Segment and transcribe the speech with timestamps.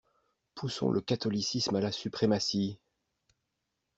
[0.55, 2.79] Poussons le catholicisme à la suprématie.